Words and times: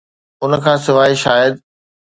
ان 0.43 0.51
کان 0.63 0.77
سواء، 0.85 1.11
شايد 1.23 1.53